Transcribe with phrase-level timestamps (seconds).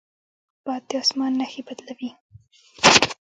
[0.65, 2.09] باد د اسمان نښې بدلوي